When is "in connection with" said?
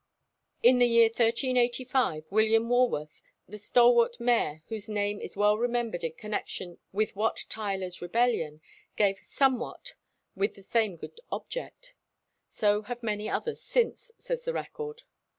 6.03-7.15